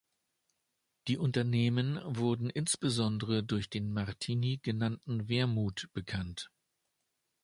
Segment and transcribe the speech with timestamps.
[1.07, 6.49] Die Unternehmen wurde insbesondere durch den Martini genannten Wermut bekannt.